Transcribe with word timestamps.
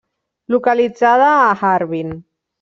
Localitzada 0.53 1.29
a 1.51 1.57
Harbin. 1.61 2.11